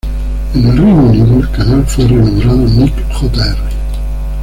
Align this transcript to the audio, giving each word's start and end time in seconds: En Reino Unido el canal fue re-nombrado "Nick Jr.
En 0.55 0.61
Reino 0.63 1.05
Unido 1.09 1.41
el 1.41 1.51
canal 1.51 1.85
fue 1.85 2.07
re-nombrado 2.07 2.57
"Nick 2.69 3.07
Jr. 3.13 3.55